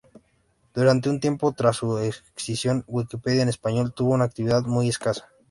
Durante 0.73 1.11
un 1.11 1.19
tiempo 1.19 1.51
tras 1.51 1.75
su 1.75 1.99
escisión, 1.99 2.83
Wikipedia 2.87 3.43
en 3.43 3.49
español 3.49 3.93
tuvo 3.93 4.15
una 4.15 4.23
actividad 4.25 4.63
muy 4.63 4.89
escasa. 4.89 5.29